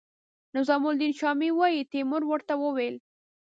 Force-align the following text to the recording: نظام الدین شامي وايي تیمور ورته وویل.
نظام 0.57 0.83
الدین 0.91 1.11
شامي 1.19 1.49
وايي 1.57 1.81
تیمور 1.91 2.21
ورته 2.27 2.53
وویل. 2.63 2.95